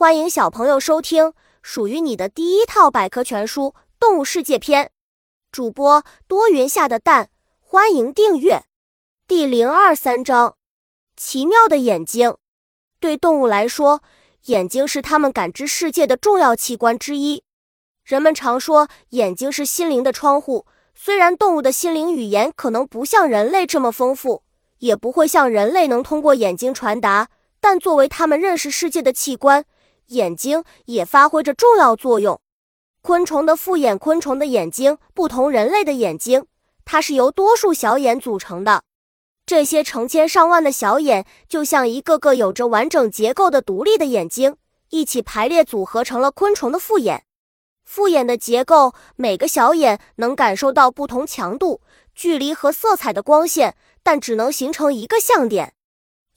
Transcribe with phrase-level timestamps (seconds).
[0.00, 4.86] 欢迎小朋友收听属于你的第一套百科全书《动物世界篇》。
[5.52, 7.28] 主播多云下的蛋，
[7.60, 8.62] 欢迎订阅。
[9.28, 10.56] 第零二三章：
[11.18, 12.34] 奇妙的眼睛。
[12.98, 14.00] 对动物来说，
[14.46, 17.42] 眼睛是它们感知世界的重要器官之一。
[18.02, 20.64] 人们常说，眼睛是心灵的窗户。
[20.94, 24.44] 虽然动物的心灵语言可能不像人类这么丰富，
[24.78, 27.28] 也不会像人类能通过眼睛传达，
[27.60, 29.66] 但作为它们认识世界的器官。
[30.10, 32.40] 眼睛也发挥着重要作用。
[33.02, 36.46] 昆虫的复眼，昆虫的眼睛不同人类的眼睛，
[36.84, 38.82] 它是由多数小眼组成的。
[39.46, 44.56] 这些成千上万的小眼，就像一个个有着完整结构的独立的眼睛，
[44.90, 47.24] 一起排列组合成了昆虫的复眼。
[47.84, 51.80] 复眼的结构，每个小眼能感受到不同强度、
[52.14, 55.74] 距离和色彩的光线，但只能形成一个像点。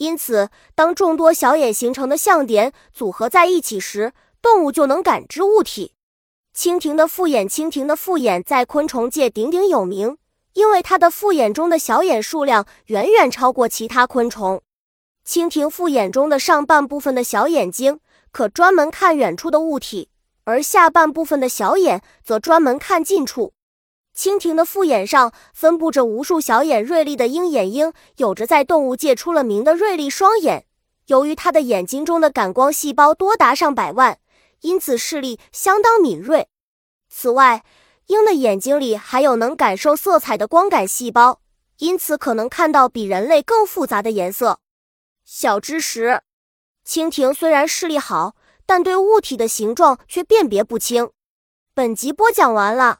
[0.03, 5.93] 因此，当众多小眼形成的相点组合在一起时，动物就能感知物体。
[6.53, 10.17] 蜻蜓的复眼，蜻蜓的复眼在昆虫界鼎鼎有名，
[10.55, 14.61] 因为它的复眼中的小眼数量远远超过其他昆虫。
[15.25, 18.01] 蜻蜓复眼中的上半部分的小眼睛
[18.33, 20.09] 可专门看远处的物体，
[20.43, 23.53] 而下半部分的小眼则专门看近处。
[24.15, 30.67] 蜻蜓的复眼上分布着无数小眼，锐利的鹰眼鹰有着在动物界出了名的锐利双眼。
[31.07, 34.19] 由于它的眼睛中的感光细胞多达上百万，
[34.61, 36.47] 因此视力相当敏锐。
[37.09, 37.65] 此外，
[38.07, 41.41] 鹰的眼睛里还有能感受色彩的光感细胞，
[41.79, 44.59] 因此可能看到比人类更复杂的颜色。
[45.25, 46.21] 小知识：
[46.87, 51.09] 蜻蜓虽然视力好，但对物体的形状却辨别不清。
[51.73, 52.99] 本集播讲完了。